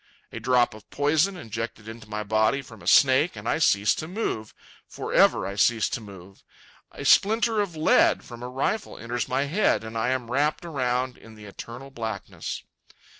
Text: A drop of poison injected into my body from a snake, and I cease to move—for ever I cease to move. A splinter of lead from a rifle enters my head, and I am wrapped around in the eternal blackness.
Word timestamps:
A 0.31 0.39
drop 0.39 0.73
of 0.73 0.89
poison 0.89 1.37
injected 1.37 1.87
into 1.87 2.09
my 2.09 2.23
body 2.23 2.63
from 2.63 2.81
a 2.81 2.87
snake, 2.87 3.35
and 3.35 3.47
I 3.47 3.59
cease 3.59 3.93
to 3.93 4.07
move—for 4.07 5.13
ever 5.13 5.45
I 5.45 5.53
cease 5.55 5.87
to 5.89 6.01
move. 6.01 6.43
A 6.91 7.05
splinter 7.05 7.61
of 7.61 7.75
lead 7.75 8.23
from 8.23 8.41
a 8.41 8.49
rifle 8.49 8.97
enters 8.97 9.27
my 9.29 9.43
head, 9.43 9.83
and 9.83 9.95
I 9.95 10.09
am 10.09 10.31
wrapped 10.31 10.65
around 10.65 11.19
in 11.19 11.35
the 11.35 11.45
eternal 11.45 11.91
blackness. 11.91 12.63